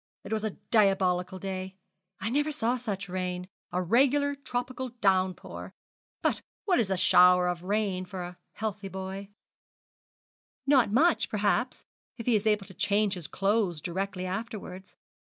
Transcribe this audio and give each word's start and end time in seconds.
It 0.23 0.33
was 0.33 0.43
a 0.43 0.57
diabolical 0.71 1.37
day. 1.37 1.75
I 2.19 2.31
never 2.31 2.51
saw 2.51 2.75
such 2.75 3.07
rain 3.07 3.47
a 3.71 3.83
regular 3.83 4.33
tropical 4.33 4.89
down 4.89 5.35
pour. 5.35 5.75
But 6.23 6.41
what 6.65 6.79
is 6.79 6.89
a 6.89 6.97
shower 6.97 7.47
of 7.47 7.61
rain 7.61 8.05
for 8.05 8.23
a 8.23 8.37
healthy 8.53 8.87
boy?' 8.87 9.29
'Not 10.65 10.89
much, 10.91 11.29
perhaps, 11.29 11.85
if 12.17 12.25
he 12.25 12.35
is 12.35 12.47
able 12.47 12.65
to 12.65 12.73
change 12.73 13.13
his 13.13 13.27
clothes 13.27 13.79
directly 13.79 14.25
afterwards. 14.25 14.95